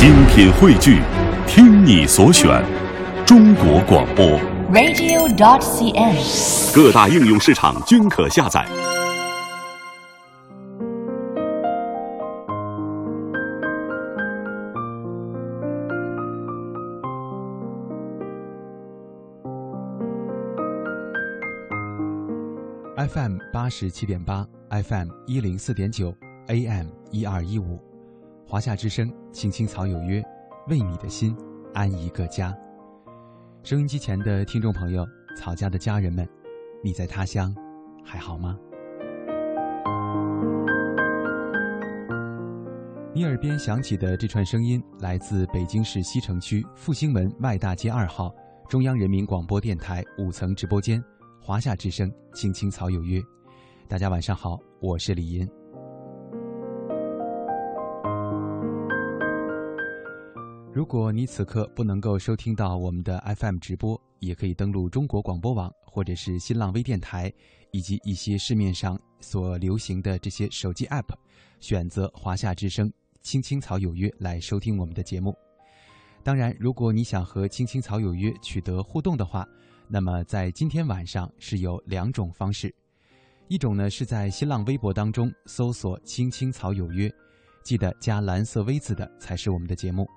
[0.00, 1.02] 精品汇聚，
[1.46, 2.64] 听你所选，
[3.26, 4.24] 中国广播。
[4.72, 6.74] radio.cn。
[6.74, 8.66] 各大应用市场均可下载。
[23.06, 26.14] FM 八十七点八，FM 一零四点九
[26.46, 27.78] ，AM 一二一五，
[28.50, 30.20] 华夏之声，青青草有约，
[30.66, 31.36] 为你的心
[31.72, 32.52] 安一个家。
[33.62, 35.06] 收音机前的听众朋友，
[35.36, 36.28] 草家的家人们，
[36.82, 37.54] 你在他乡
[38.04, 38.58] 还好吗？
[43.14, 48.34] 你耳边响起的这串声音，来自北京市西城区复兴门外大街二号
[48.68, 51.00] 中央人民广播电台五层直播间。
[51.40, 53.22] 华夏之声，青青草有约，
[53.86, 55.48] 大家晚上好，我是李银。
[60.80, 67.30] 如果你此刻不能够收听到我们的 FM 直播，也可以登录中国广播网或者是新浪微电台，
[67.70, 71.14] 以及一些市面上所流行的这些手机 App，
[71.60, 75.36] 选择华夏之声，青青草有约来收听我们的节目。
[76.22, 79.46] 当然，如果你想和青青草有约取得互动的话，
[79.86, 82.74] 那么在今天晚上是有两种方式，
[83.48, 87.12] 一种呢是在新浪微博当中搜索“青青草有约”，
[87.62, 90.08] 记得加蓝色 V 字的才是我们的节目。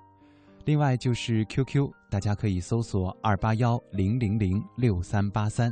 [0.64, 5.70] 另外就是 QQ，大家可以搜索二八幺零零零六三八三，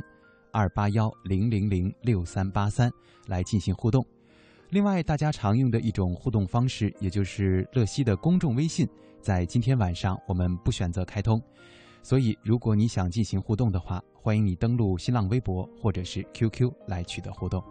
[0.51, 2.91] 二八幺零零零六三八三
[3.25, 4.05] 来进行互动。
[4.69, 8.87] 另外，大家常用的一种互动方式，也就是乐西的公众微信，
[9.19, 11.41] 在今天晚上我们不选择开通。
[12.03, 17.63] 所以，如果你想进行互动的话，欢迎你登录新浪微博或者是 QQ 来取得互动。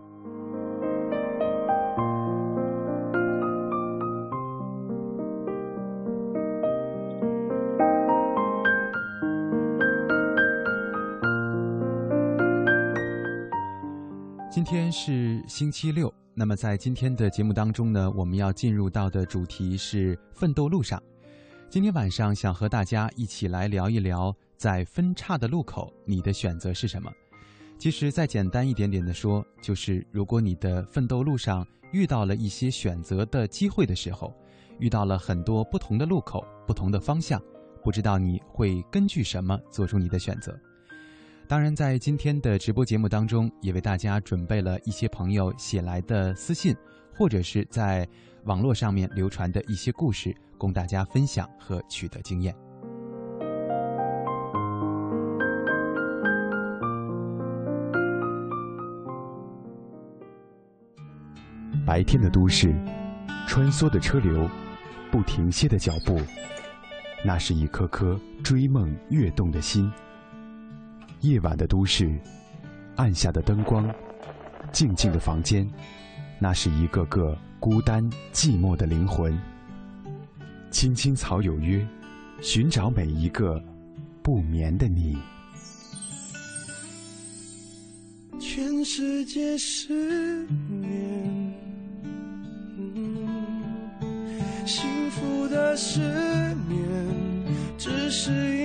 [14.93, 21.03] 是星期六，那么在今天的节目当中呢，我们要进入到的主题是奋斗路上。
[21.71, 27.11] 今天晚上想和大家一起来聊一聊，在分岔的路口，你的选择是什么？
[27.79, 34.31] 其实再简单一点点的说，就是如果你的奋斗路上遇到了一些选择的机会的时候，
[34.79, 37.43] 遇到了很多不同的路口、不同的方向，
[37.83, 40.55] 不知道你会根据什么做出你的选择。
[41.49, 46.75] 当然，在今天的直播节目当中，也为大家准备了一些朋友写来的私信，
[47.15, 48.09] 或者是在
[48.45, 50.35] 网络上面流传的一些故事。
[50.57, 52.55] 供大家分享和取得经验。
[61.85, 62.73] 白天的都市，
[63.49, 64.49] 穿梭的车流，
[65.11, 66.17] 不停歇的脚步，
[67.25, 69.91] 那是一颗颗追梦跃动的心。
[71.23, 72.13] 夜晚的都市，
[72.97, 73.89] 暗下的灯光，
[74.73, 75.65] 静静的房间，
[76.41, 78.03] 那是一个个孤单
[78.33, 79.33] 寂寞的灵魂。
[80.73, 81.87] 青青草有约，
[82.41, 83.63] 寻找每一个
[84.21, 85.17] 不眠的你。
[88.41, 91.55] 全世界失眠，
[94.67, 96.01] 幸福的失
[96.69, 96.85] 眠，
[97.79, 98.62] 只是一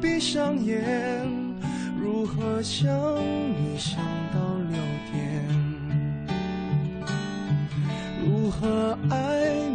[0.00, 1.28] 闭上眼。
[2.00, 2.88] 如何想
[3.20, 4.00] 你想
[4.32, 4.38] 到
[4.70, 4.78] 六
[5.12, 5.16] 点？
[8.24, 9.16] 如何爱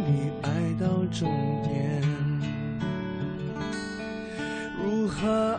[0.06, 0.50] 你爱？
[0.76, 1.30] 到终
[1.62, 2.02] 点，
[4.76, 5.58] 如何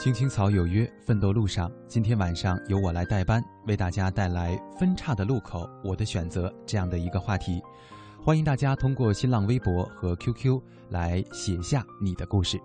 [0.00, 1.70] 青青草有约，奋斗路上。
[1.86, 7.60] 今天晚上由我来代班，为大家带来《分岔的路口，我的选择》这样的一个话题。
[8.24, 10.58] 欢迎大家通过新浪微博和 QQ
[10.88, 12.58] 来写下你的故事。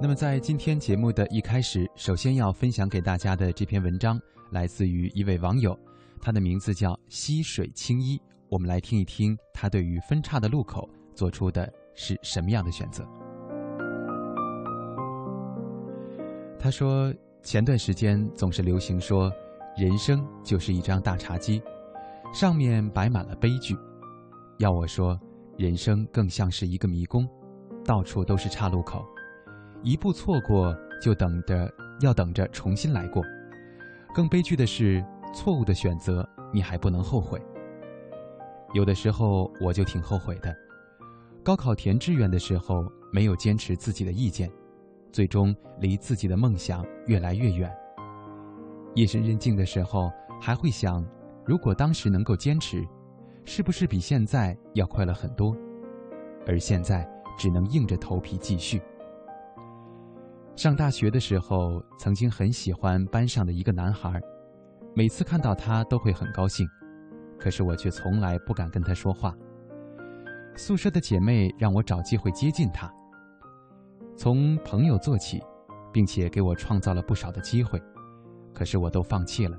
[0.00, 4.20] 那么，在今天节目的一开始，首先要分享给大家的这篇文章，
[4.52, 5.76] 来自于一位网友，
[6.20, 8.22] 他的名字叫溪水青衣。
[8.48, 13.04] 我们来听一听他对于分叉的路口做出的是什么样的选择。
[16.62, 17.12] 他说，
[17.42, 19.28] 前段时间总是流行说，
[19.76, 21.60] 人生就是一张大茶几，
[22.32, 23.76] 上面摆满了悲剧。
[24.58, 25.18] 要我说，
[25.58, 27.28] 人生更像是一个迷宫，
[27.84, 29.04] 到处都是岔路口。
[29.82, 31.68] 一步错过，就等着
[32.00, 33.20] 要等着重新来过。
[34.14, 35.04] 更悲剧的是，
[35.34, 36.24] 错误的选择
[36.54, 37.42] 你还不能后悔。
[38.72, 40.54] 有的时候我就挺后悔的，
[41.42, 44.48] 高考填志愿的时候没有坚持自己的意见，
[45.12, 47.70] 最终离自己的梦想越来越远。
[48.94, 50.10] 夜深人静的时候
[50.40, 51.06] 还会想，
[51.44, 52.82] 如果当时能够坚持，
[53.44, 55.56] 是不是比现在要快了很多？
[56.46, 58.82] 而现在只能硬着头皮继续。
[60.56, 64.20] 上大学的时候，曾经很喜欢班上的一个男孩，
[64.94, 66.66] 每次看到他都会很高兴，
[67.38, 69.34] 可是我却从来不敢跟他说话。
[70.54, 72.92] 宿舍的姐妹让我找机会接近他，
[74.16, 75.42] 从朋友做起，
[75.92, 77.80] 并且给我创造了不少的机会，
[78.54, 79.58] 可是我都放弃了。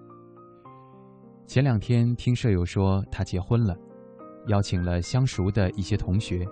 [1.45, 3.75] 前两天听舍友说他结婚了，
[4.47, 6.45] 邀请了相熟的一些同学，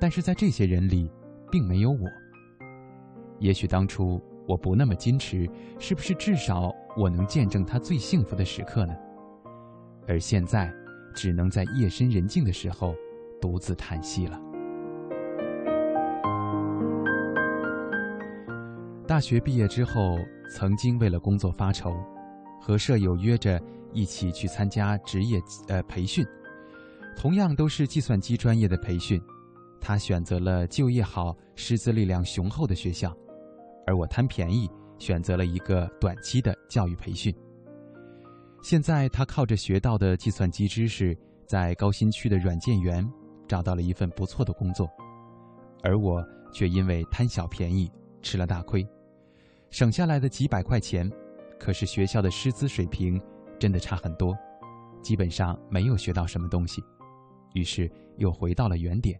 [0.00, 1.10] 但是在这些人里，
[1.50, 2.06] 并没有我。
[3.38, 5.48] 也许当初我不那么矜持，
[5.78, 8.94] 是不是至少我能见证他最幸福的时刻呢？
[10.06, 10.70] 而现在，
[11.14, 12.94] 只能在夜深人静的时候，
[13.40, 14.38] 独自叹息了。
[19.10, 21.92] 大学毕业之后，曾经为了工作发愁，
[22.60, 23.60] 和舍友约着
[23.92, 26.24] 一起去参加职业呃培训，
[27.16, 29.20] 同样都是计算机专业的培训，
[29.80, 33.12] 他选择了就业好、师资力量雄厚的学校。
[33.84, 37.34] 而我贪便宜，选择了一个短期的教育培训。
[38.62, 41.18] 现在他靠着学到的计算机知识，
[41.48, 43.04] 在高新区的软件园
[43.48, 44.88] 找到了一份不错的工作，
[45.82, 47.90] 而我却因为贪小便宜
[48.22, 48.86] 吃了大亏，
[49.70, 51.10] 省下来的几百块钱，
[51.58, 53.20] 可是学校的师资水平
[53.58, 54.36] 真的差很多，
[55.00, 56.82] 基本上没有学到什么东西，
[57.54, 59.18] 于是又回到了原点，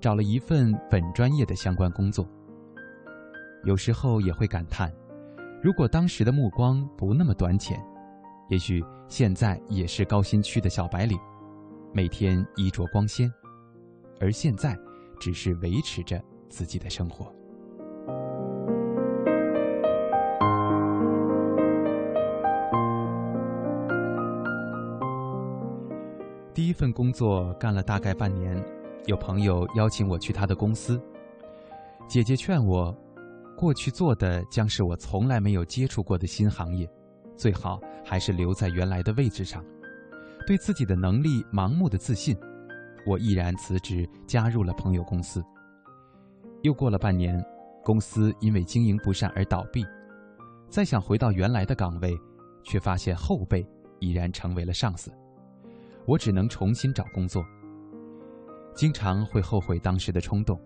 [0.00, 2.26] 找了一份本专业的相关工作。
[3.64, 4.90] 有时候也会感叹，
[5.62, 7.78] 如果当时的目光不那么短浅，
[8.48, 11.18] 也许现在也是高新区的小白领，
[11.92, 13.30] 每天衣着光鲜，
[14.20, 14.74] 而现在
[15.20, 17.35] 只是维持着自己的生活。
[26.76, 28.62] 份工作干了大概半年，
[29.06, 31.00] 有朋友邀请我去他的公司，
[32.06, 32.94] 姐姐劝我。
[33.56, 36.86] 过去做的将是我从来没有接触过的新行业，
[37.36, 39.64] 最好还是留在原来的位置上。
[40.46, 42.36] 对自己的能力盲目的自信，
[43.06, 45.42] 我毅然辞职，加入了朋友公司。
[46.62, 47.42] 又过了半年，
[47.82, 49.82] 公司因为经营不善而倒闭，
[50.68, 52.14] 再想回到原来的岗位，
[52.62, 53.66] 却发现后辈
[54.00, 55.10] 已然成为了上司，
[56.06, 57.44] 我只能重新找工作。
[58.74, 60.60] 经常会后悔当时的冲动。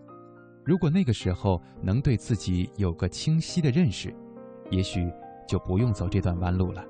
[0.63, 4.13] 如果那个时候能对自己有个清晰的认识，
[4.69, 5.11] 也许
[5.47, 6.85] 就不用走这段弯路了。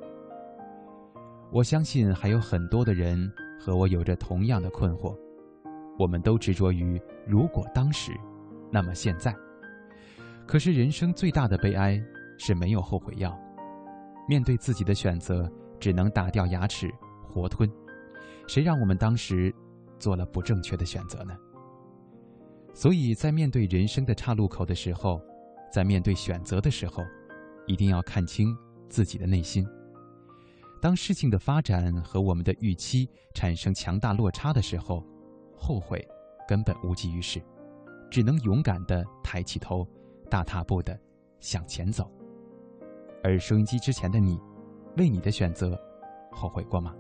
[1.52, 5.16] 我相信还有很多的人和我有着同样的困惑，
[5.98, 8.12] 我们都执着于如果当时，
[8.70, 9.34] 那么现在。
[10.46, 12.02] 可是人生最大的悲哀
[12.38, 13.38] 是没有后悔药，
[14.28, 16.92] 面对自己的选择，只能打掉牙齿
[17.24, 17.70] 活吞。
[18.48, 19.54] 谁让我们当时
[20.00, 21.38] 做了不正确的选择呢？
[22.74, 25.22] 所以在面对人生的岔路口的时候，
[25.72, 27.04] 在面对选择的时候，
[27.68, 28.56] 一定要看清
[28.90, 29.68] 自己的内心。
[30.82, 35.06] 当事情的发展和我们的预期产生强大落差的时候，
[35.56, 36.08] 后悔
[36.48, 37.42] 根本无济于事，
[38.10, 39.88] 只能勇敢地抬起头，
[40.30, 41.00] 大踏步地
[41.40, 42.12] 向前走。
[43.24, 44.40] 而收音机之前的你，
[44.98, 45.80] 为你的选择
[46.32, 46.96] 后悔过吗？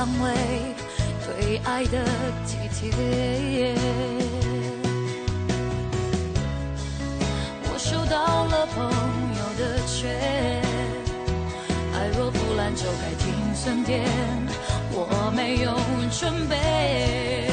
[0.00, 0.32] 安慰，
[1.26, 2.02] 对爱的
[2.46, 3.74] 体贴。
[7.64, 8.82] 我收到了朋
[9.36, 10.08] 友的劝，
[11.92, 14.08] 爱若不烂就该停损点，
[14.90, 15.78] 我没有
[16.18, 17.50] 准备。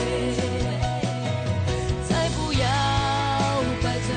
[2.08, 2.66] 再不要
[3.82, 4.10] 怪罪，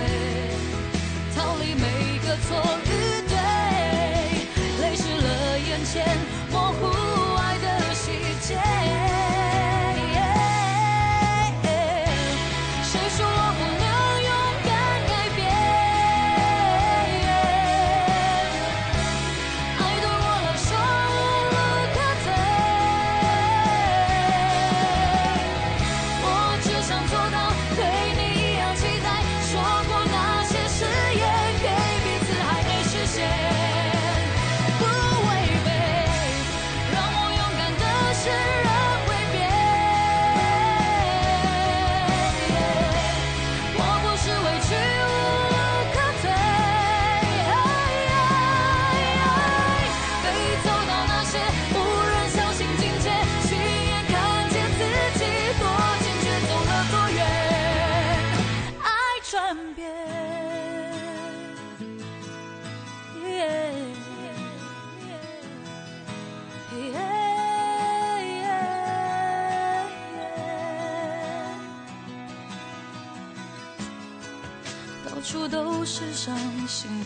[1.34, 1.82] 逃离每
[2.24, 2.48] 个错
[8.50, 8.99] 细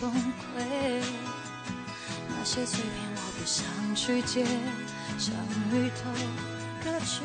[0.01, 1.03] 崩溃，
[2.29, 4.45] 那些碎片我不想去接，
[5.19, 5.35] 像
[5.73, 6.11] 鱼头
[6.83, 7.23] 隔绝。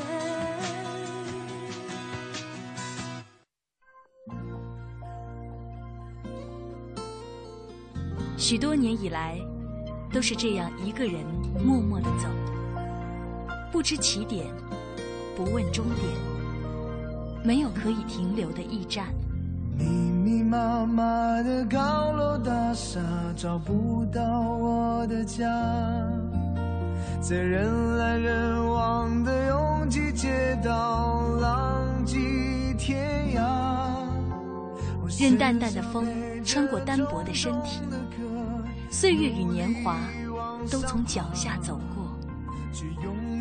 [8.38, 9.38] 许多年以来，
[10.12, 11.24] 都是这样一个人
[11.64, 12.28] 默默的走，
[13.72, 14.48] 不知起点，
[15.36, 16.08] 不问终点，
[17.44, 19.14] 没有可以停留的驿站。
[19.80, 21.04] 密密麻麻
[21.42, 23.00] 的高楼大厦，
[23.36, 25.46] 找不到我的家。
[27.22, 32.18] 在人来人往的拥挤街道，浪迹
[32.78, 33.42] 天涯。
[35.18, 36.06] 任淡淡的风
[36.44, 37.82] 穿过单薄的身体，
[38.92, 39.98] 岁月与年华
[40.70, 42.06] 都从脚下走过，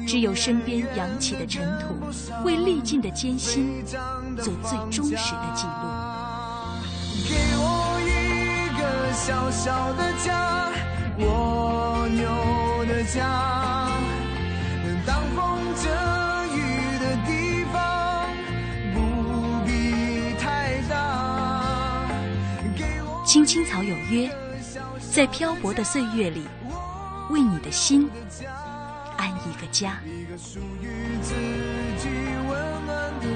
[0.07, 1.95] 只有身边扬起的尘土，
[2.45, 3.85] 为历尽的艰辛
[4.37, 5.98] 做最忠实的记录。
[7.26, 10.70] 给我一个小小的家，
[11.18, 13.98] 蜗牛的家，
[14.84, 15.88] 能挡风遮
[16.54, 16.56] 雨
[17.00, 18.28] 的地方，
[18.94, 18.96] 不
[19.66, 22.06] 必太大。
[22.76, 24.30] 给我青青草有约，
[25.12, 26.46] 在漂泊的岁月里，
[27.30, 28.08] 为你的心
[29.16, 29.98] 安一个家。
[30.04, 31.34] 一个属于自
[31.98, 32.08] 己
[32.48, 32.56] 温
[32.87, 33.26] 暖的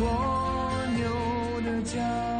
[0.96, 1.02] 牛
[1.60, 2.31] 的家。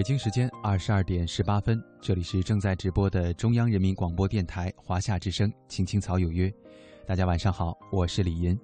[0.00, 6.48] 北京时间二十二点十八分，这里是正在直播的中央人民广播电台华夏之声《青青草有约》，
[7.06, 8.58] 大家晚上好，我是李银。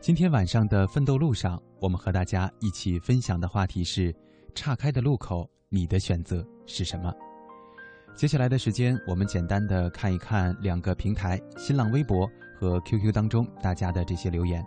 [0.00, 4.14] 今天晚上的奋斗路上，我们和大家一起分享的话题是：
[4.54, 7.12] 岔开的路口，你的选择是什么？
[8.14, 14.64] 接下来的时间，我们简单的看一看两个平台：新浪微博和 QQ 当中大家的这些留言。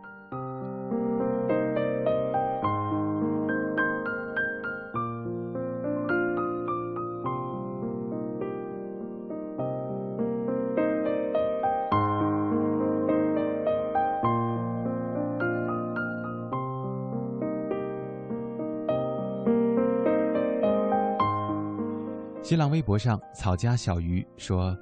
[22.54, 24.78] 新浪微博上，草家小鱼说：“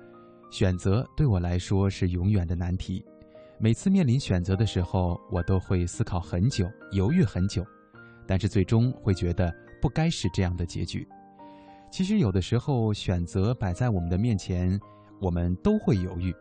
[0.52, 3.02] 选择对我来说是永远的难题。
[3.58, 7.66] 每次面临选择的时候，我都会思考很久，犹豫很久，
[8.28, 11.08] 但是最终会觉得不该是这样的结局。
[11.90, 14.78] 其实有的时候，选择摆在我们的面前，
[15.22, 16.36] 我们都会犹豫，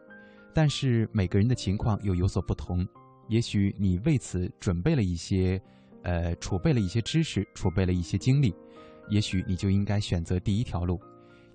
[0.52, 2.84] 但是每个人的情况又有所不同。
[3.28, 5.62] 也许你为此准备了一些，
[6.02, 8.52] 呃，储备了一些知识，储备了一些经历，
[9.08, 11.00] 也许你就应该选择第一条路。”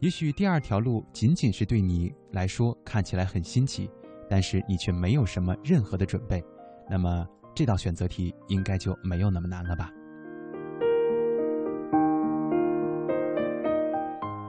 [0.02, 3.90] 也许第二条路仅仅是对你来说看起来很新奇，
[4.30, 6.44] 但是你却没有什么任何的准备，
[6.90, 7.26] 那么
[7.56, 9.90] 这道选择题应该就没有那么难了吧？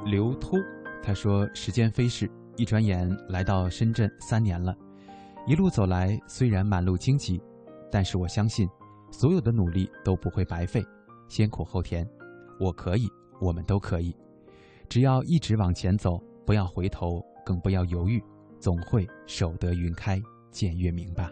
[0.04, 0.56] 刘突
[1.00, 4.76] 他说：“时间飞逝，一转眼来到深圳三年了，
[5.46, 7.40] 一路走来虽然满路荆棘，
[7.90, 8.68] 但是我相信，
[9.12, 10.84] 所有的努力都不会白费，
[11.28, 12.04] 先苦后甜，
[12.58, 13.08] 我可以，
[13.40, 14.14] 我们都可以。”
[14.88, 18.22] 只要一直往前走，不要回头，更不要犹豫，
[18.58, 21.30] 总会守得云开见月明吧。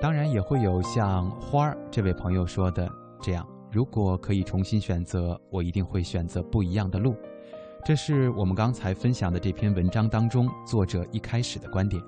[0.00, 7.14] 当然，也会有像花儿这位朋友说的这样：如果可以重新选择，我一定会选择不一样的路。
[7.84, 12.02] 这是我们刚才分享的这篇文章当中作者一开始的观点。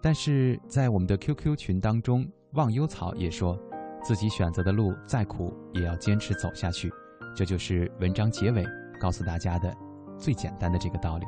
[0.00, 3.56] 但是在我们的 QQ 群当中，忘忧草也说。
[4.04, 6.92] 自己选择的路再苦，也要坚持走下去，
[7.34, 8.66] 这就是文章结尾
[9.00, 9.74] 告诉大家的
[10.18, 11.26] 最简单的这个道理。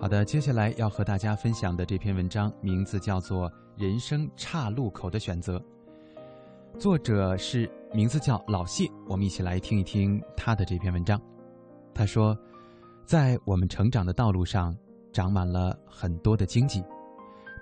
[0.00, 5.58] 好的，接下来要和大家分享的这篇文章名字叫做《人生岔路口的选择》，
[6.82, 7.70] 作者是。
[7.94, 11.20] 名字叫老谢，我们一起来听一听他的这篇文章。
[11.94, 12.36] 他说，
[13.04, 14.74] 在我们成长的道路上，
[15.12, 16.82] 长满了很多的荆棘，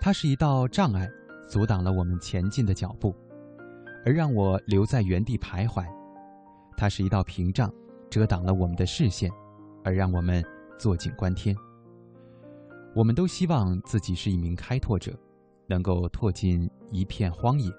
[0.01, 1.07] 它是一道障碍，
[1.49, 3.15] 阻挡了我们前进的脚步，
[4.07, 5.85] 而让我留在原地徘徊；
[6.79, 7.71] 它是一道屏障，
[8.09, 9.31] 遮挡了我们的视线，
[9.85, 10.43] 而让我们
[10.79, 11.55] 坐井观天。
[12.95, 15.13] 我们都希望自己是一名开拓者，
[15.67, 17.71] 能够拓进一片荒野。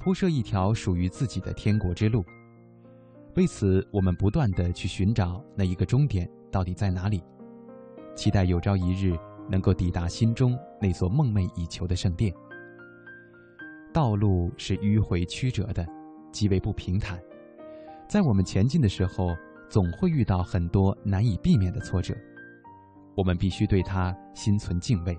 [0.00, 2.24] 铺设一条属于自己的天国之路。
[3.36, 7.22] 为此，我们不断的去寻找那一个终点到底在哪里，
[8.16, 9.14] 期待有朝一日
[9.46, 12.32] 能够抵达心中那座梦寐以求的圣殿。
[13.92, 15.86] 道路是迂回曲折的，
[16.32, 17.20] 极为不平坦，
[18.08, 19.36] 在我们前进的时候，
[19.68, 22.16] 总会遇到很多难以避免的挫折。
[23.14, 25.14] 我们必须对它心存敬畏，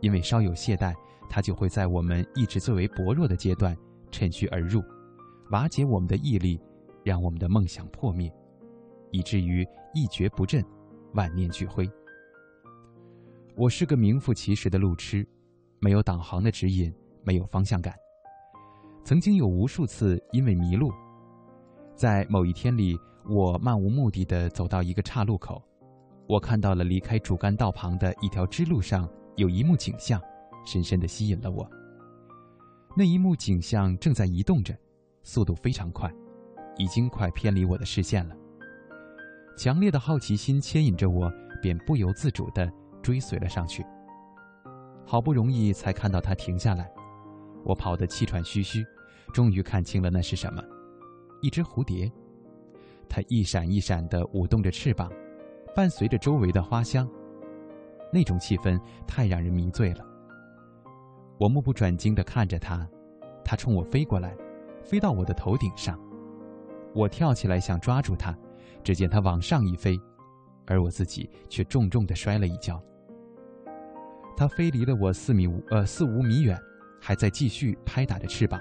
[0.00, 0.94] 因为稍有懈怠，
[1.28, 3.76] 它就会在我们意志最为薄弱的阶段。
[4.10, 4.82] 趁虚而入，
[5.50, 6.60] 瓦解我们的毅力，
[7.04, 8.32] 让我们的梦想破灭，
[9.10, 10.64] 以至于一蹶不振，
[11.14, 11.88] 万念俱灰。
[13.56, 15.26] 我是个名副其实的路痴，
[15.80, 16.92] 没有导航的指引，
[17.24, 17.94] 没有方向感。
[19.04, 20.92] 曾经有无数次因为迷路，
[21.94, 22.96] 在某一天里，
[23.28, 25.62] 我漫无目的的走到一个岔路口，
[26.28, 30.20] 我看到了离开主干道旁的一条支路上有一幕景象，
[30.64, 31.68] 深深的吸引了我。
[32.96, 34.76] 那一幕景象正在移动着，
[35.22, 36.12] 速度非常快，
[36.76, 38.34] 已经快偏离我的视线了。
[39.56, 42.70] 强烈的好奇心牵引着我，便不由自主地
[43.02, 43.84] 追随了上去。
[45.04, 46.90] 好不容易才看到它停下来，
[47.64, 48.84] 我跑得气喘吁吁，
[49.32, 50.62] 终于看清了那是什么：
[51.40, 52.10] 一只蝴蝶。
[53.08, 55.10] 它一闪一闪地舞动着翅膀，
[55.74, 57.08] 伴随着周围的花香，
[58.12, 60.04] 那种气氛太让人迷醉了。
[61.38, 62.86] 我目不转睛地看着它，
[63.44, 64.36] 它冲我飞过来，
[64.82, 65.98] 飞到我的头顶上。
[66.94, 68.36] 我跳起来想抓住它，
[68.82, 69.96] 只见它往上一飞，
[70.66, 72.82] 而我自己却重重地摔了一跤。
[74.36, 76.58] 它飞离了我四米五呃四五米远，
[77.00, 78.60] 还在继续拍打着翅膀。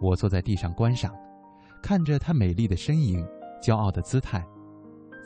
[0.00, 1.14] 我坐在地上观赏，
[1.82, 3.26] 看着它美丽的身影，
[3.62, 4.42] 骄傲的姿态，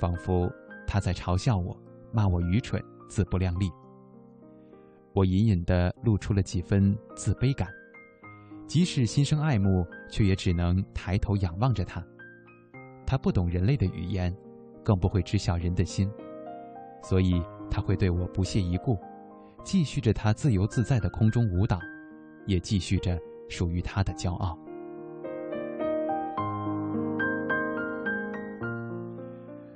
[0.01, 0.51] 仿佛
[0.87, 1.77] 它在嘲笑我，
[2.11, 3.71] 骂我愚蠢、自不量力。
[5.15, 7.69] 我隐隐地露出了几分自卑感，
[8.67, 12.03] 即使心生爱慕，却也只能抬头仰望着他。
[13.07, 14.35] 他不懂人类的语言，
[14.83, 16.11] 更不会知晓人的心，
[17.03, 18.99] 所以他会对我不屑一顾，
[19.63, 21.79] 继续着他自由自在的空中舞蹈，
[22.47, 23.19] 也继续着
[23.51, 24.59] 属于他的骄傲。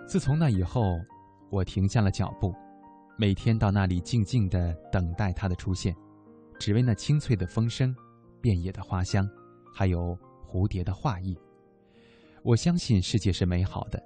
[0.08, 0.98] 自从那以后，
[1.50, 2.54] 我停下了脚步。
[3.18, 5.96] 每天到那里静静地等待他的出现，
[6.58, 7.96] 只为那清脆的风声、
[8.42, 9.26] 遍野的花香，
[9.72, 10.14] 还有
[10.46, 11.34] 蝴蝶的画意。
[12.42, 13.98] 我相信世界是美好的，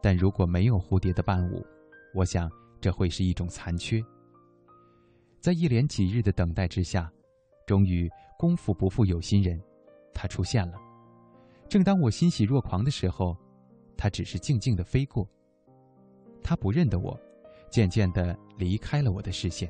[0.00, 1.66] 但如果没有蝴蝶的伴舞，
[2.14, 2.48] 我想
[2.80, 4.00] 这会是一种残缺。
[5.40, 7.12] 在一连几日的等待之下，
[7.66, 9.60] 终于功夫不负有心人，
[10.14, 10.78] 他出现了。
[11.68, 13.36] 正当我欣喜若狂的时候，
[13.96, 15.28] 他只是静静地飞过。
[16.40, 17.18] 他不认得我。
[17.74, 19.68] 渐渐地离开了我的视线，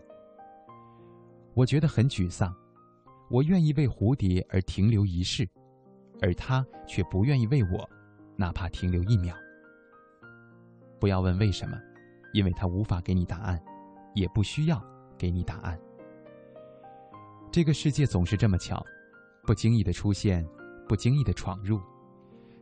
[1.55, 2.55] 我觉得很沮丧。
[3.31, 5.49] 我愿意为蝴蝶而停留一世，
[6.21, 7.89] 而他却不愿意为我，
[8.37, 9.35] 哪怕停留一秒。
[11.01, 11.81] 不要问为什么，
[12.35, 13.59] 因为他无法给你答案，
[14.13, 14.85] 也不需要
[15.17, 15.81] 给你答案。
[17.51, 18.85] 这个世界总是这么巧，
[19.47, 20.47] 不经意的出现，
[20.87, 21.81] 不经意的闯入，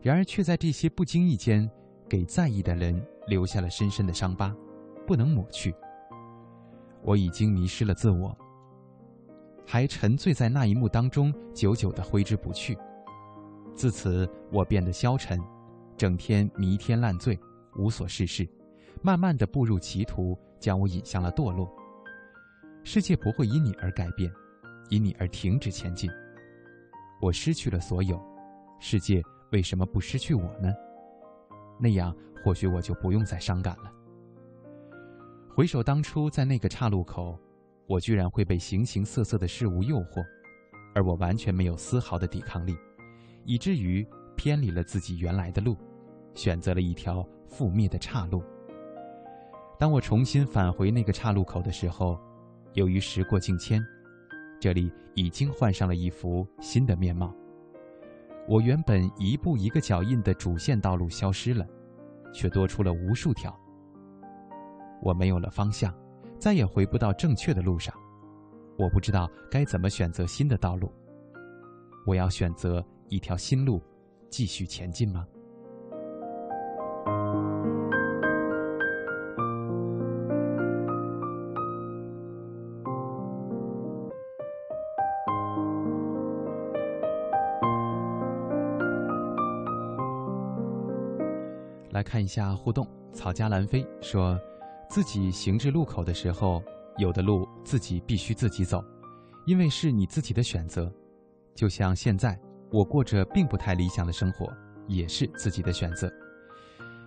[0.03, 1.69] 然而却在这些不经意间，
[2.09, 4.55] 给在意的人留下了深深的伤疤。
[5.07, 5.75] 不能抹去。
[7.03, 8.37] 我已经迷失了自我，
[9.67, 12.79] 还沉醉在那一幕当中，久久的挥之不去。
[13.75, 15.41] 自此，我变得消沉，
[15.97, 17.39] 整天迷天烂醉，
[17.77, 18.49] 无所事事，
[19.03, 21.69] 慢慢的步入歧途，将我引向了堕落。
[22.85, 24.31] 世界不会因你而改变，
[24.91, 26.11] 因你而停止前进。
[27.21, 28.21] 我失去了所有，
[28.79, 30.73] 世界为什么不失去我呢？
[31.81, 33.93] 那样，或许我就不用再伤感了。
[35.55, 37.39] 回首当初，在那个岔路口，
[37.87, 40.25] 我居然会被形形色色的事物诱惑，
[40.95, 42.75] 而我完全没有丝毫的抵抗力，
[43.45, 45.77] 以至于偏离了自己原来的路，
[46.33, 48.43] 选择了一条覆灭的岔路。
[49.79, 52.19] 当我重新返回那个岔路口的时候，
[52.73, 53.85] 由于时过境迁，
[54.59, 57.31] 这里已经换上了一幅新的面貌。
[58.49, 61.67] 我原本一步一个脚印的主线道路消失了，
[62.33, 63.55] 却多出了无数条。
[65.03, 65.93] 我没有了方向，
[66.39, 67.93] 再也回不到正确的路上。
[68.79, 70.91] 我不知道该怎么选择新的道路。
[72.07, 73.83] 我要选择一条新路，
[74.31, 75.27] 继续前进吗？
[91.91, 94.41] 来看一下互动，草家兰飞说。
[94.93, 96.63] 自己行至路口的时候，
[96.99, 98.85] 有的路自己必须自己走，
[99.47, 100.93] 因为是你自己的选择。
[101.55, 102.39] 就像现在，
[102.71, 104.47] 我过着并不太理想的生活，
[104.87, 106.13] 也是自己的选择。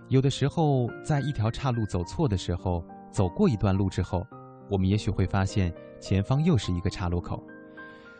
[0.07, 4.25] 有的时候，在一条岔路走错的时候，走过一段路之后，
[4.67, 7.43] 我们也许会发现前方又是一个岔路口。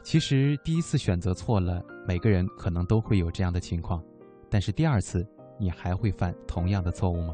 [0.03, 3.99] 其实第一次选择错了，每个人可能都会有这样的情况，
[4.47, 7.33] 但是第二次，你还会犯同样的错误吗？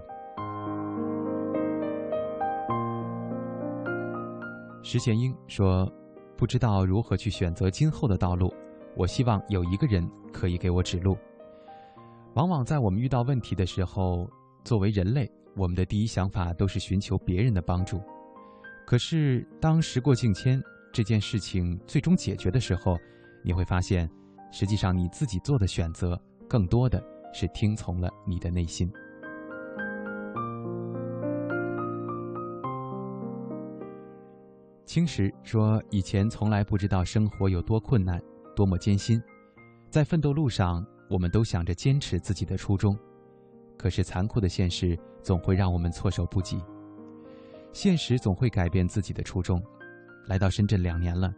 [4.83, 5.91] 石贤英说
[6.35, 8.51] ：“不知道如何去选择今后的道路，
[8.95, 11.15] 我希望有一个人可以给我指路。
[12.33, 14.27] 往往在我们遇到问题的时候，
[14.63, 18.01] 作为人类，我们的第一想法都是寻求别人的帮助。
[18.87, 22.97] 可是，当时过境迁，这件事情最终解决的时候，
[23.43, 24.09] 你会发现，
[24.51, 28.91] 实际上你自己做的选择，更多的是听从了你的内心。”
[34.91, 38.21] 青石说：“以前从来不知道生活有多困难，
[38.53, 39.23] 多么艰辛，
[39.89, 42.93] 在奋斗路上，我们都想着坚持自己的初衷，
[43.77, 46.61] 可是残酷的现实总会让我们措手不及。
[47.71, 49.63] 现实总会改变自己的初衷。
[50.27, 51.33] 来到深圳两年了，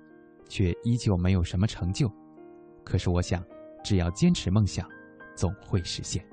[0.49, 2.11] 却依旧没有什么成就。
[2.83, 3.45] 可是我想，
[3.83, 4.89] 只要坚持梦想，
[5.35, 6.25] 总会实现。”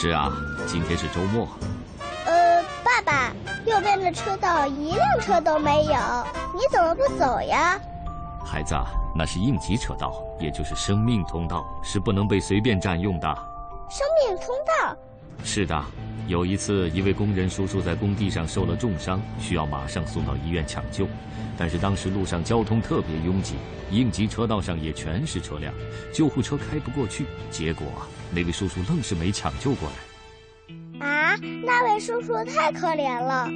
[0.00, 0.32] 是啊，
[0.64, 1.48] 今天是周末，
[2.24, 3.32] 呃，爸爸，
[3.66, 5.92] 右边的车道一辆车都没有，
[6.54, 7.76] 你怎么不走呀？
[8.46, 13.26] 孩子啊，那是应急车道，也就是生命通道，是不能被随便占用的。
[13.90, 14.96] 生命通道，
[15.42, 15.84] 是的，
[16.28, 21.08] 有一次，一位工人叔叔在工地上受了重伤，需要马上送到医院抢救。
[21.56, 23.54] 但是当时路上交通特别拥挤，
[23.90, 25.72] 应急车道上也全是车辆，
[26.12, 27.24] 救护车开不过去。
[27.50, 27.86] 结果，
[28.30, 31.06] 那位叔叔愣是没抢救过来。
[31.06, 33.48] 啊，那位叔叔太可怜了。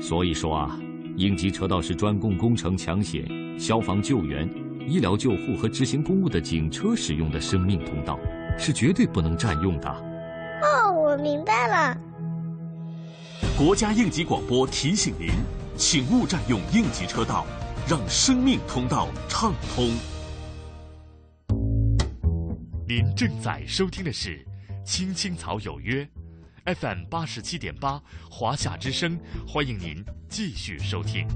[0.00, 0.78] 所以说啊，
[1.16, 4.48] 应急车道是专供工程抢险、消防救援、
[4.86, 8.16] 医疗救护和执行公务的警车使用的生命通道，
[8.56, 10.13] 是绝对不能占用的。
[11.14, 11.96] 哦，我明白了。
[13.56, 15.28] 国家应急广播提醒您，
[15.76, 17.46] 请勿占用应急车道，
[17.88, 19.90] 让生命通道畅通。
[22.86, 24.38] 您正在收听的是
[24.84, 26.06] 《青青草有约》
[26.74, 31.28] ，FM 八十七点八，华夏之声，欢迎您继续收听。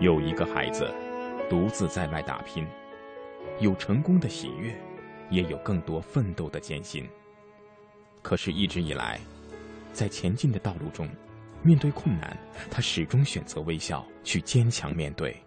[0.00, 0.90] 有一个孩子
[1.50, 2.66] 独自在外打拼，
[3.60, 4.74] 有成功的喜悦，
[5.30, 7.08] 也有更多奋斗的艰辛。
[8.22, 9.18] 可是，一直以来，
[9.92, 11.08] 在前进的道路中，
[11.62, 12.36] 面对困难，
[12.70, 15.42] 他始终选择微笑，去坚强面对，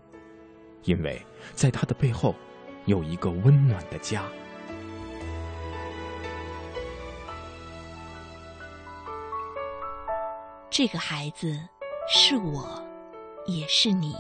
[0.84, 1.22] 因为
[1.54, 2.34] 在他的背后，
[2.86, 4.24] 有一个温暖的家。
[10.70, 11.60] 这个孩子
[12.12, 12.84] 是我，
[13.46, 14.16] 也是你。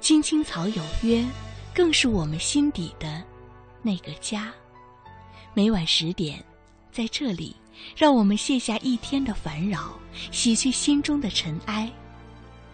[0.00, 1.24] 青青草有约，
[1.74, 3.24] 更是我们心底的
[3.88, 4.52] 那个家。
[5.54, 6.44] 每晚十点，
[6.92, 7.56] 在这里，
[7.96, 9.98] 让我们卸下一天的烦扰，
[10.30, 11.90] 洗去心中的尘埃。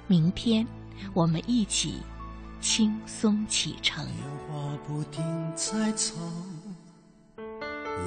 [0.09, 0.67] 明天，
[1.13, 2.03] 我们一起
[2.61, 4.05] 轻松启程。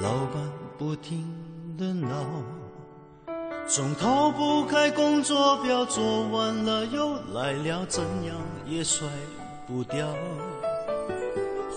[0.02, 1.26] 老板不停
[1.78, 2.26] 的闹，
[3.66, 9.08] 总逃不开工作表，做完了又来了，怎样也甩
[9.66, 10.14] 不掉。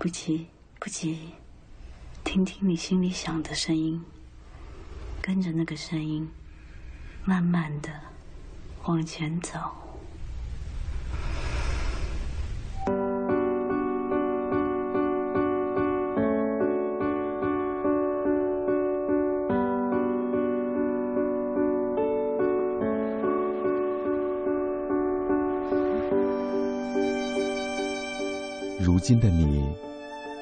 [0.00, 0.46] 不急
[0.78, 1.18] 不急，
[2.22, 4.00] 听听你心里想的声音，
[5.20, 6.30] 跟着那个声音，
[7.24, 7.90] 慢慢的
[8.84, 9.58] 往前走。
[28.80, 29.74] 如今的你，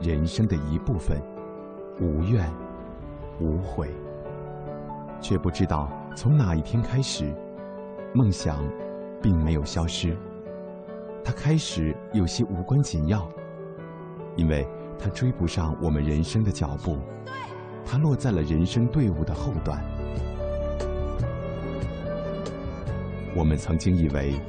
[0.00, 1.22] 人生的一部分，
[2.00, 2.48] 无怨。
[3.38, 3.90] 无悔，
[5.20, 7.34] 却不知道从哪一天开始，
[8.14, 8.64] 梦想
[9.20, 10.16] 并没有消失。
[11.22, 13.28] 它开始有些无关紧要，
[14.34, 14.66] 因为
[14.98, 16.96] 它追不上我们人生的脚步，
[17.84, 19.84] 它落在了人生队伍的后段。
[23.34, 24.40] 我们曾经以为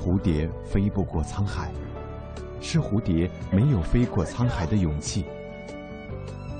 [0.00, 1.72] 蝴蝶飞不过沧海，
[2.60, 5.24] 是蝴蝶没有飞过沧海的勇气。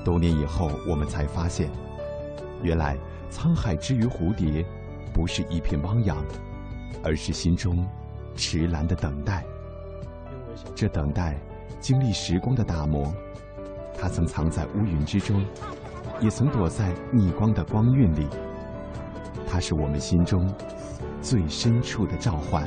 [0.05, 1.71] 多年以后，我们才发现，
[2.63, 2.97] 原来
[3.31, 4.65] 沧海之于蝴蝶，
[5.13, 6.25] 不是一片汪洋，
[7.03, 7.87] 而是心中
[8.35, 9.45] 迟来的等待。
[10.75, 11.39] 这等待，
[11.81, 13.13] 经历时光的打磨，
[13.99, 15.45] 它曾藏在乌云之中，
[16.21, 18.27] 也曾躲在逆光的光晕里。
[19.47, 20.51] 它是我们心中
[21.21, 22.67] 最深处的召唤。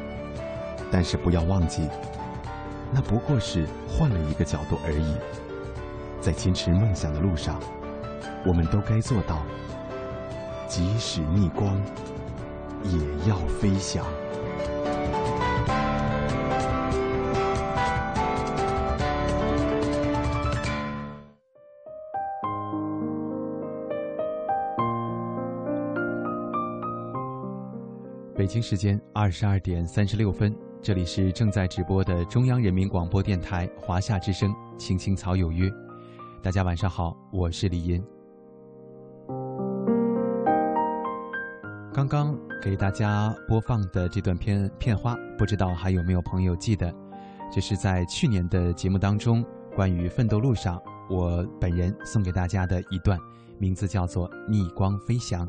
[0.91, 1.87] 但是不要忘记，
[2.91, 5.15] 那不过是换了一个角度而已。
[6.19, 7.59] 在坚持梦想的路上，
[8.45, 9.41] 我们都该做到，
[10.67, 11.81] 即使逆光，
[12.83, 14.05] 也要飞翔。
[28.35, 30.53] 北京时间二十二点三十六分。
[30.83, 35.69] 这里是正在直播的中央人民广播电台华夏之声《青青草有约》，
[36.41, 38.03] 大家晚上好，我是李银。
[41.93, 46.91] 刚刚给大家播放的这段片片花，不知道还有没有朋友记得？
[47.53, 53.19] 这是在去年的节目当中，关于奋斗路上，我本人送给大家的一段，
[53.59, 55.45] 名字叫做《逆光飞翔》。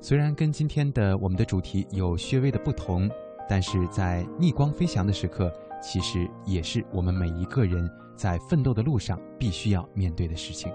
[0.00, 3.08] 虽然跟今天的我们的主题有略微的不同。
[3.48, 5.52] 但是在逆光飞翔的时刻，
[5.82, 10.72] 其实也是我们每一个人在奋斗的路上必须要面对的事情。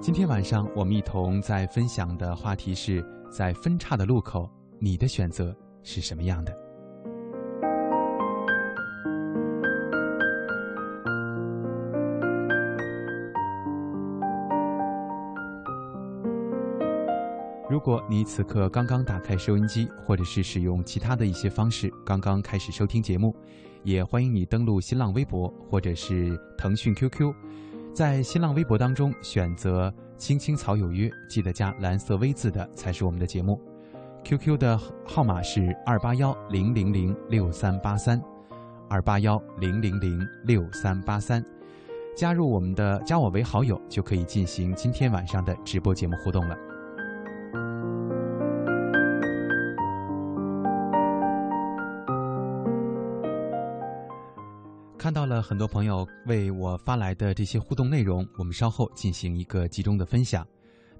[0.00, 6.67] 今天晚上我们一同在分享的话题是在分叉的路口，你的选择是什么样的？
[17.78, 23.32] 如果你此刻刚刚打开收音机，或者是使用其他的一些方式刚刚开始收听节目，
[23.84, 27.32] 也欢迎你登录新浪微博或者是腾讯 QQ，
[27.94, 33.56] 在新浪微博当中选择“青青草有约”，记得加蓝色 V 字的才是我们的节目。
[34.24, 34.76] QQ 的
[35.06, 38.20] 号码是二八幺零零零六三八三，
[38.90, 41.40] 二八幺零零零六三八三，
[42.16, 46.58] 加入我们的加我为好友，就可以进行今天晚上的直播节目互动了。
[55.08, 60.46] 看到了很多朋友为我发来的这些互动内容，我们稍后进行一个集中的分享。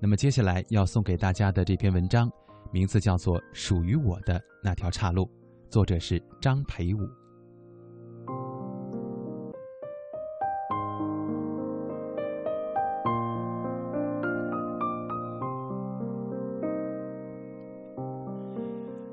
[0.00, 2.26] 那么接下来要送给大家的这篇文章，
[2.72, 5.24] 名字叫做《属于我的那条岔路》，
[5.68, 7.00] 作者是张培武。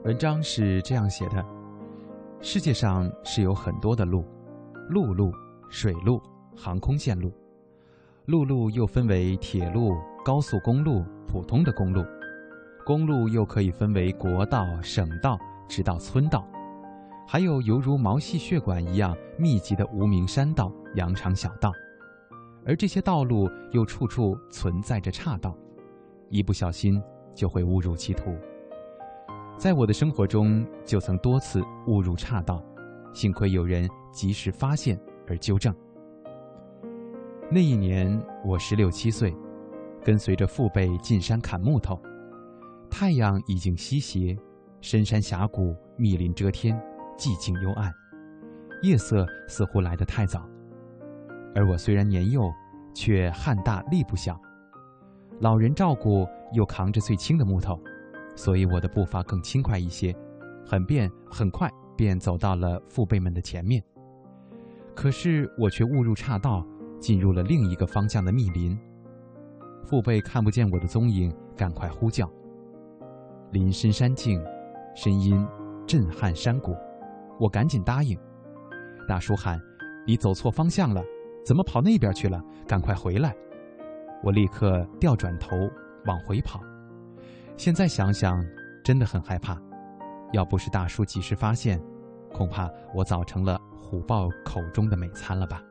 [0.05, 1.45] 文章是这样写的。
[2.39, 4.23] 世界上是有很多的路，
[4.89, 5.31] 陆路、
[5.69, 6.21] 水路、
[6.55, 7.31] 航空线路。
[8.25, 12.03] 陆路又分为铁路、高速公路、普通的公路。
[12.85, 16.47] 公路又可以分为国道、省道，直到村道，
[17.27, 21.71] 还有犹如毛细血管一样密集的无名山道、羊肠小道。
[22.63, 25.55] 而这些道路又处处存在着岔道，
[26.29, 27.01] 一不小心
[27.33, 28.35] 就会误入歧途。
[29.57, 32.63] 在我的生活中，就曾多次误入岔道，
[33.15, 35.73] 幸亏有人及时发现而纠正。
[37.49, 39.33] 那一年我十六七岁，
[40.03, 41.97] 跟随着父辈进山砍木头，
[42.89, 44.37] 太阳已经西斜，
[44.81, 46.77] 深山峡谷密林遮天，
[47.17, 47.89] 寂静幽暗，
[48.81, 50.45] 夜色似乎来得太早。
[51.55, 52.51] 而我虽然年幼，
[52.93, 54.37] 却汗大力不小，
[55.39, 57.79] 老人照顾又扛着最轻的木头。
[58.35, 60.13] 所以我的步伐更轻快一些，
[60.65, 63.83] 很便很快便走到了父辈们的前面。
[64.93, 66.65] 可是我却误入岔道，
[66.99, 68.77] 进入了另一个方向的密林。
[69.83, 72.29] 父辈看不见我的踪影，赶快呼叫。
[73.51, 74.41] 林深山静，
[74.95, 75.45] 声音
[75.85, 76.75] 震撼山谷。
[77.39, 78.17] 我赶紧答应。
[79.07, 79.59] 大叔喊
[80.07, 81.03] ：“你走错方向了，
[81.45, 82.41] 怎么跑那边去了？
[82.65, 83.35] 赶快回来！”
[84.23, 85.55] 我立刻调转头
[86.05, 86.61] 往回跑。
[87.57, 88.43] 现在想想，
[88.83, 89.61] 真的很害怕。
[90.35, 91.81] 要不是大叔及时发现，
[92.33, 95.63] 恐怕我早成了虎豹口中的美餐了吧。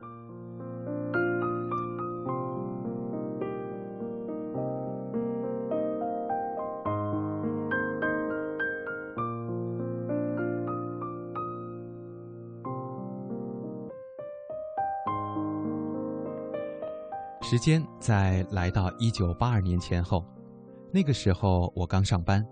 [17.43, 20.25] 时间在来到一九八二年前后。
[20.91, 22.43] 那个时候我刚上班，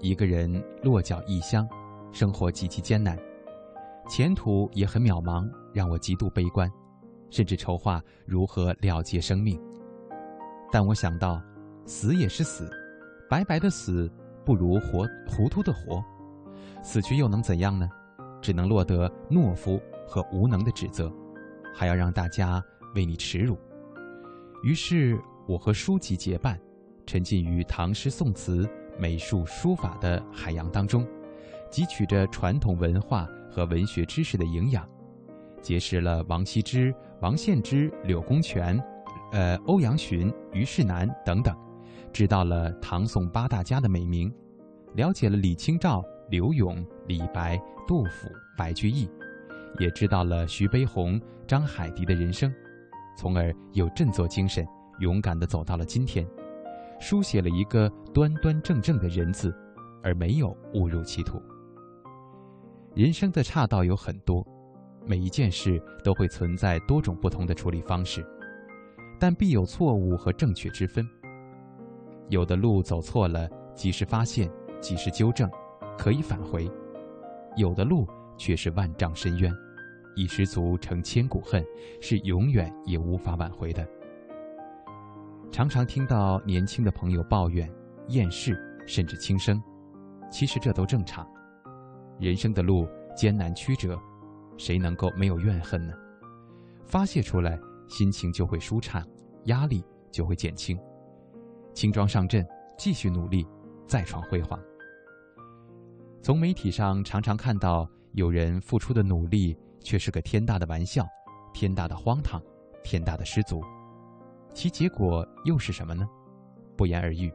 [0.00, 1.66] 一个人落脚异乡，
[2.12, 3.18] 生活极其艰难，
[4.08, 6.70] 前途也很渺茫，让我极度悲观，
[7.30, 9.60] 甚至筹划如何了结生命。
[10.70, 11.42] 但我想到，
[11.84, 12.70] 死也是死，
[13.28, 14.10] 白白的死
[14.44, 16.02] 不如活糊涂的活，
[16.82, 17.88] 死去又能怎样呢？
[18.42, 21.12] 只能落得懦夫和无能的指责，
[21.74, 22.62] 还要让大家
[22.94, 23.58] 为你耻辱。
[24.62, 25.18] 于是
[25.48, 26.58] 我和书籍结伴。
[27.08, 28.68] 沉浸于唐诗宋词、
[28.98, 31.06] 美术书法的海洋当中，
[31.70, 34.88] 汲取着传统文化和文学知识的营养，
[35.60, 38.82] 结识了王羲之、王献之、柳公权、
[39.32, 41.54] 呃欧阳询、虞世南等等，
[42.12, 44.32] 知道了唐宋八大家的美名，
[44.94, 49.08] 了解了李清照、柳永、李白、杜甫、白居易，
[49.78, 52.52] 也知道了徐悲鸿、张海迪的人生，
[53.16, 54.66] 从而有振作精神，
[55.00, 56.26] 勇敢地走到了今天。
[56.98, 59.54] 书写了一个端端正正的人字，
[60.02, 61.40] 而没有误入歧途。
[62.94, 64.46] 人生的岔道有很多，
[65.04, 68.26] 每一件事都会存在多种不同的处理方式，
[69.20, 71.06] 但必有错误和正确之分。
[72.28, 75.48] 有的路走错了，及时发现，及时纠正，
[75.98, 76.68] 可以返回；
[77.56, 79.54] 有的路却是万丈深渊，
[80.16, 81.64] 一失足成千古恨，
[82.00, 83.86] 是永远也无法挽回的。
[85.50, 87.70] 常常听到年轻的朋友抱怨、
[88.08, 89.62] 厌世，甚至轻生。
[90.30, 91.26] 其实这都正常。
[92.18, 92.86] 人生的路
[93.16, 93.98] 艰难曲折，
[94.58, 95.94] 谁能够没有怨恨呢？
[96.84, 99.06] 发泄出来，心情就会舒畅，
[99.44, 100.78] 压力就会减轻，
[101.72, 103.46] 轻装上阵，继续努力，
[103.86, 104.60] 再创辉煌。
[106.20, 111.06] 从媒体上常常看到有人付出的努力，却是个天大的玩笑，
[111.54, 112.42] 天大的荒唐，
[112.82, 113.62] 天大的失足。
[114.56, 116.08] 其结果又是什么呢？
[116.78, 117.30] 不言而喻，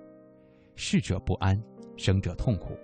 [0.75, 1.61] 逝者不安，
[1.95, 2.75] 生者痛苦。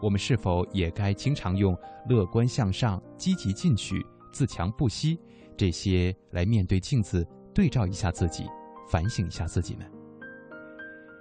[0.00, 1.76] 我们是否也该经常用
[2.08, 5.20] 乐观向上、积极进取、自强不息
[5.58, 7.22] 这些来面对镜子，
[7.52, 8.46] 对照一下自己，
[8.88, 9.84] 反省一下自己呢？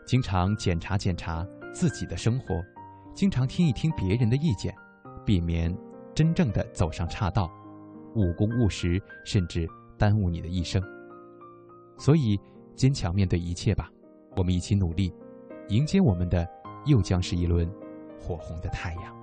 [0.06, 2.64] 经常检查检查自己的生活，
[3.14, 4.74] 经常听一听别人的意见，
[5.26, 5.78] 避免
[6.16, 7.52] 真正的走上岔道，
[8.16, 9.68] 误工误时，甚至
[9.98, 10.82] 耽误你的一生。
[12.04, 12.38] 所以，
[12.76, 13.90] 坚强面对一切吧，
[14.36, 15.14] 我们一起努力，
[15.70, 16.46] 迎接我们的
[16.86, 17.66] 又将是一轮
[18.20, 19.23] 火红的太阳。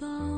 [0.00, 0.37] Go.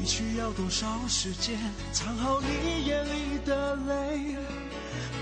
[0.00, 1.58] 你需要多少时间
[1.92, 4.34] 藏好你眼里的泪？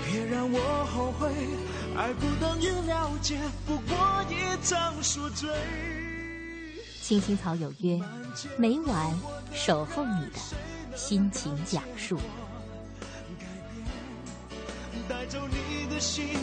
[0.05, 1.29] 别让我后悔，
[1.97, 3.97] 爱不等于了解，不过
[4.29, 5.49] 一场宿醉。
[7.01, 7.99] 青青草有约，
[8.57, 9.19] 每晚
[9.53, 10.39] 守候你的
[10.95, 12.17] 心情讲述。
[15.09, 16.37] 带走你的心，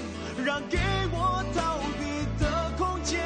[0.44, 0.76] 让给
[1.10, 3.18] 我逃避的空间。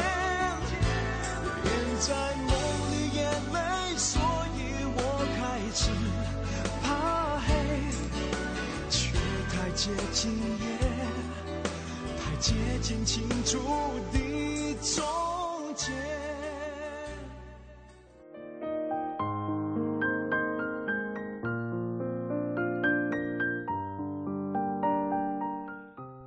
[5.73, 5.89] 只
[6.83, 7.55] 怕黑，
[8.91, 9.17] 却
[9.49, 10.79] 太接近夜，
[12.19, 13.59] 太接近清楚
[14.13, 15.05] 的从
[15.77, 15.95] 前。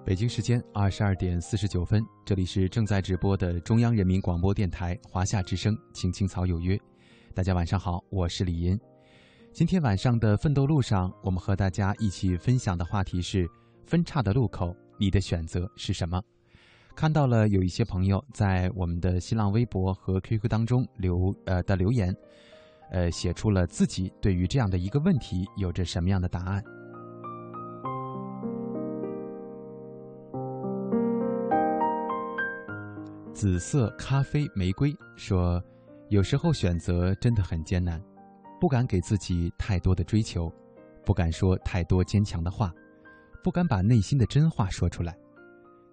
[0.06, 6.78] 北京时间二十二点四十九分，这里是正在直播的中央人民广播电台华夏之声《青青草有约》，
[7.34, 8.80] 大家晚上好，我是李银。
[9.54, 13.48] 今天晚上的奋斗路上，我们和大家一起分享的话题是：
[13.86, 16.20] 分岔的路口，你的选择是什么？
[16.96, 22.12] 看到了有一些朋友在我们的新浪微博和 QQ 当中留呃的留言，
[22.90, 26.64] 呃，写出了自己对于这样的一个问题有着什么样的答案。
[33.32, 35.64] 紫色咖啡玫瑰说
[36.10, 38.02] ：“有时候选择真的很艰难，
[38.64, 40.50] 不敢给自己太多的追求，
[41.04, 42.74] 不敢说太多坚强的话，
[43.44, 45.14] 不敢把内心的真话说出来。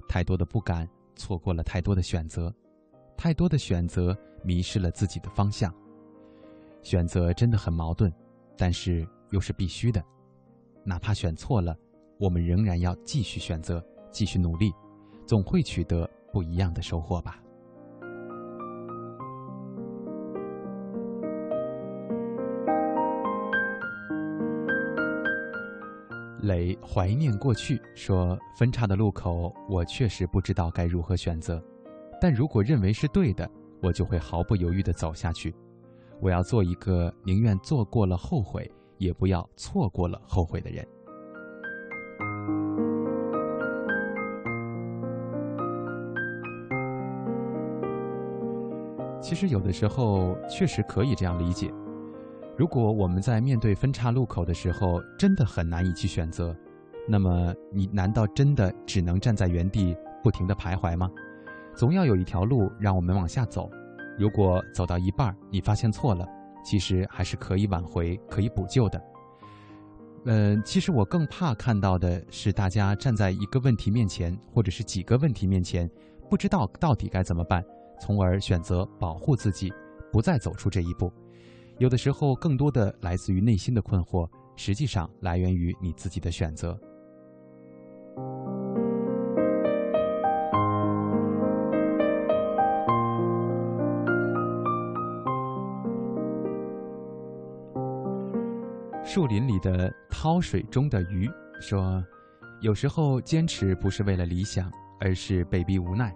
[0.09, 2.55] 太多的不敢，错过了太多的选择，
[3.17, 5.75] 太多的选择迷失了自己的方向。
[6.81, 8.09] 选择真的很矛盾，
[8.57, 10.01] 但是又是必须的。
[10.85, 11.77] 哪怕选错了，
[12.21, 14.73] 我们仍然要继续选择，继续努力，
[15.27, 17.43] 总会取得。”不一样的收获吧。
[26.51, 31.63] 磊怀念过去，说分叉的路口，我确实不知道该如何选择，
[32.21, 33.49] 但如果认为是对的，
[33.81, 35.55] 我就会毫不犹豫的走下去。
[36.21, 40.85] 我要做一个宁愿做过了后悔，也不要错过了后悔的人。
[49.23, 51.73] 其实有的时候确实可以这样理解：
[52.61, 56.55] 如果我们在面对分岔路口的时候真的很难以去选择，
[57.09, 61.11] 那么你难道真的只能站在原地不停的徘徊吗？
[61.75, 63.71] 总要有一条路让我们往下走。
[64.19, 66.29] 如果走到一半你发现错了，
[66.63, 69.03] 其实还是可以挽回、可以补救的。
[70.27, 75.91] 嗯，其实我更怕看到的是大家站在一个问题面前，或者是几个问题面前，
[76.29, 77.65] 不知道到底该怎么办。
[77.99, 79.73] 从而选择保护自己，
[80.13, 81.11] 不再走出这一步。
[81.81, 86.79] 有的时候，更多的来自于内心的困惑，实际上来源于你自己的选择。
[99.03, 101.31] 树林里的涛水中的鱼
[101.63, 102.05] 说
[102.61, 104.71] ：“有时候坚持不是为了理想，
[105.01, 106.15] 而是被逼无奈。”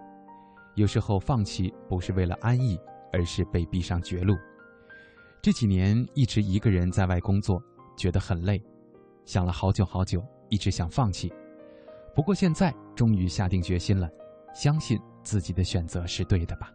[0.76, 2.78] 有时候放弃不是为了安逸，
[3.14, 4.36] 而是被逼上绝路。
[5.44, 7.62] 这几年一直一个人在外工作，
[7.98, 8.58] 觉得很累，
[9.26, 10.18] 想了好久好久，
[10.48, 11.30] 一直想放弃。
[12.14, 14.08] 不过现在终于下定决心了，
[14.54, 16.72] 相信自己的选择是对的吧。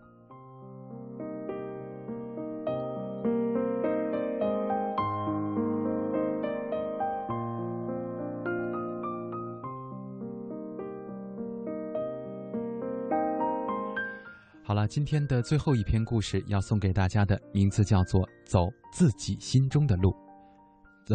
[14.63, 20.09] 好了，今天的最后一篇故事要送给大家的名字叫做《走自己心中的路》，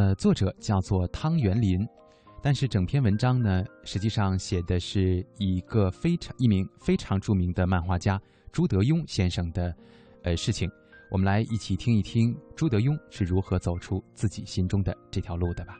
[0.00, 1.84] 呃，作者叫做汤元林，
[2.40, 8.20] 但是整篇文章呢，实际上写的是一个非常一名非常著名的漫画家
[8.52, 9.74] 朱德庸先生的
[10.22, 10.70] 呃事情。
[11.10, 15.74] 我们来一起听一听朱德庸是如何走出自己心中的这条路的吧。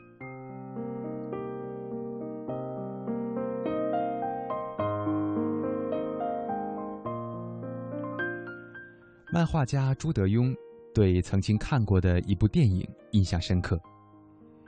[9.31, 10.55] 漫画家朱德庸
[10.95, 13.77] 对曾经看过的一部电影印象深刻。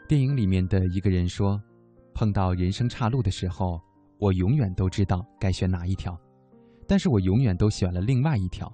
[0.10, 1.58] 电影里面的一个人说
[2.14, 3.82] ：“碰到人生岔路的时候，
[4.18, 6.20] 我永远都知道该选哪一条，
[6.86, 8.70] 但是我永远都选了另外一条，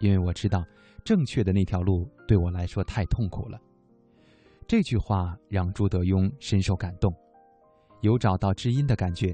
[0.00, 0.64] 因为我知道
[1.04, 3.60] 正确的那条路对我来说太痛苦了。”
[4.66, 7.14] 这句话让朱德庸深受感动，
[8.00, 9.32] 有找到知音的感觉，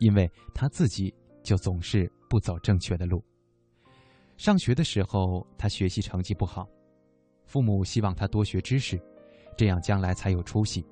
[0.00, 3.22] 因为他自己就总是不走正确的路。
[4.36, 6.68] 上学的时候，他学习成绩不好，
[7.48, 9.00] 父母希望他多学知识，
[9.56, 10.86] 这样将来才有出息。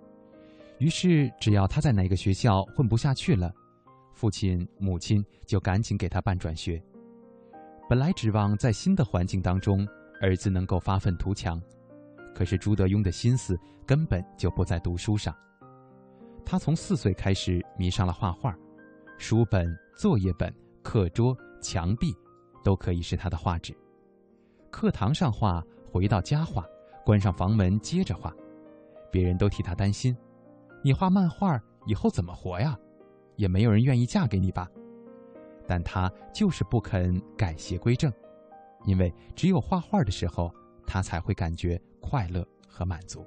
[0.78, 3.52] 于是，只要他在哪个学校混不下去了，
[4.14, 6.82] 父亲、母亲就赶紧给他办转学。
[7.90, 9.86] 本来指望在新的环境当中，
[10.22, 11.60] 儿子能够发愤图强，
[12.34, 13.54] 可是朱德庸的心思
[13.86, 15.36] 根本就不在读书上。
[16.42, 18.56] 他从四岁开始迷上了画画，
[19.18, 20.50] 书本、作业本、
[20.82, 22.14] 课桌、墙壁，
[22.64, 23.76] 都可以是他的画纸。
[24.70, 25.62] 课堂上画，
[25.96, 26.62] 回到家画，
[27.06, 28.30] 关上房门接着画，
[29.10, 30.14] 别人都替他担心
[30.84, 32.78] ：“你画漫画以后怎么活呀？
[33.36, 34.68] 也没有人愿意嫁给你吧？”
[35.66, 38.12] 但他就是不肯改邪归正，
[38.84, 40.52] 因为只有画画的时候，
[40.86, 43.24] 他才会感觉快乐和满足。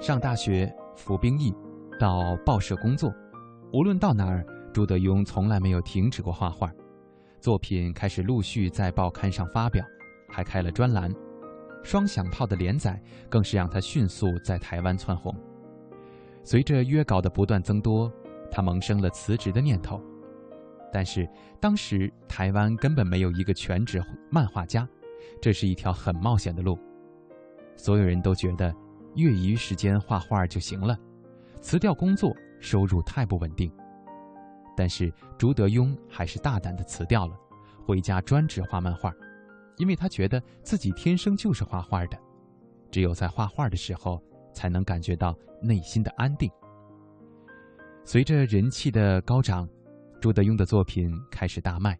[0.00, 1.54] 上大学、服兵役，
[2.00, 3.14] 到报社工作，
[3.74, 4.42] 无论到哪儿，
[4.72, 6.72] 朱德庸从来没有停止过画画，
[7.40, 9.84] 作品开始陆续在报刊上发表，
[10.26, 11.12] 还开了专栏。
[11.82, 12.98] 双响炮的连载
[13.28, 15.34] 更是让他迅速在台湾窜红。
[16.42, 18.10] 随着约稿的不断增多，
[18.50, 20.02] 他萌生了辞职的念头。
[20.90, 21.28] 但是
[21.60, 24.88] 当时台湾根本没有一个全职漫画家，
[25.38, 26.78] 这是一条很冒险的路。
[27.76, 28.74] 所有人都觉得
[29.16, 30.98] 业余时间画画就行了，
[31.60, 33.72] 辞掉工作收入太不稳定。
[34.76, 37.36] 但是朱德庸还是大胆地辞掉了，
[37.86, 39.12] 回家专职画漫画。
[39.76, 42.18] 因为他觉得自己天生就是画画的，
[42.90, 46.50] 只有在画画的时候，才能感觉到内心的安定。
[48.04, 49.66] 随着人气的高涨，
[50.20, 51.98] 朱德庸的作品开始大卖，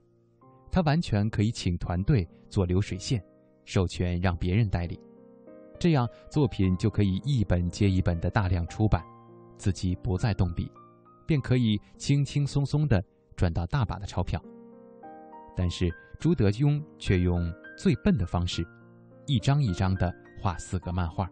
[0.70, 3.22] 他完全可以请团队做流水线，
[3.64, 5.00] 授权让别人代理，
[5.78, 9.02] 这样作品就可以一本接一本的大量出版，
[9.60, 10.72] 自己不再动笔，
[11.26, 13.04] 便可以轻轻松松的
[13.36, 14.42] 赚到大把的钞票。
[15.54, 15.88] 但是
[16.18, 17.52] 朱德庸却用。
[17.80, 18.62] 最笨的方式，
[19.24, 21.26] 一张一张的画四个漫画。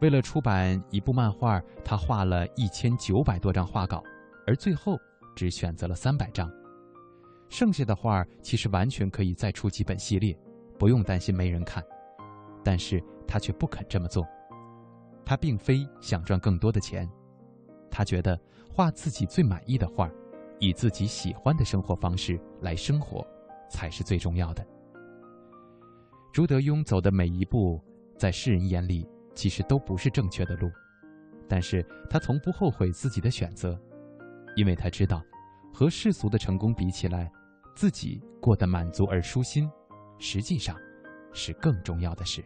[0.00, 4.02] 为了出版一部漫画，他画了一千九百多张画稿，
[4.46, 4.96] 而最后
[5.36, 6.50] 只选择了三百张。
[7.50, 10.34] 剩下的画其实完全可以再出几本系列，
[10.78, 11.84] 不用担心没人看。
[12.64, 14.26] 但是他却不肯这么做。
[15.28, 17.06] 他并非想赚更多的钱，
[17.90, 18.40] 他觉得
[18.72, 20.10] 画自己最满意的画，
[20.58, 23.22] 以自己喜欢的生活方式来生活，
[23.68, 24.66] 才是最重要的。
[26.32, 27.78] 朱德庸走的每一步，
[28.16, 30.70] 在世人眼里其实都不是正确的路，
[31.46, 33.78] 但是他从不后悔自己的选择，
[34.56, 35.22] 因为他知道，
[35.74, 37.30] 和世俗的成功比起来，
[37.76, 39.70] 自己过得满足而舒心，
[40.18, 40.74] 实际上，
[41.34, 42.42] 是更重要的事。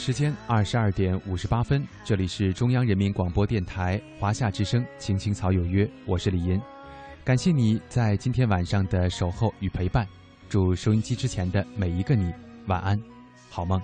[0.00, 6.58] 时间二十二点五十八分，这里是中央人民广播电台华夏之声《青青草有约》，我是李银，
[7.22, 10.08] 感谢你在今天晚上的守候与陪伴，
[10.48, 12.32] 祝收音机之前的每一个你
[12.66, 12.98] 晚安，
[13.50, 13.80] 好梦。